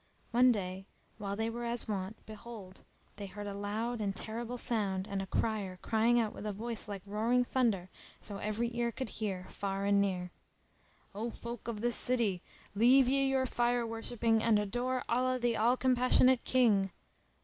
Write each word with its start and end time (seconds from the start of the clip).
One 0.31 0.51
day, 0.51 0.87
while 1.19 1.35
they 1.35 1.47
were 1.47 1.63
as 1.63 1.87
wont, 1.87 2.17
behold, 2.25 2.83
they 3.17 3.27
heard 3.27 3.45
a 3.45 3.53
loud 3.53 4.01
and 4.01 4.15
terrible 4.15 4.57
sound 4.57 5.07
and 5.07 5.21
a 5.21 5.27
crier 5.27 5.77
crying 5.83 6.19
out 6.19 6.33
with 6.33 6.47
a 6.47 6.51
voice 6.51 6.87
like 6.87 7.03
roaring 7.05 7.43
thunder 7.45 7.87
so 8.19 8.39
every 8.39 8.75
ear 8.75 8.91
could 8.91 9.09
hear, 9.09 9.45
far 9.51 9.85
and 9.85 10.01
near, 10.01 10.31
"O 11.13 11.29
folk 11.29 11.67
of 11.67 11.81
this 11.81 11.97
city, 11.97 12.41
leave 12.73 13.07
ye 13.07 13.29
your 13.29 13.45
fire 13.45 13.85
worshipping 13.85 14.41
and 14.41 14.57
adore 14.57 15.03
Allah 15.07 15.37
the 15.37 15.55
All 15.55 15.77
compassionate 15.77 16.43
King!" 16.45 16.89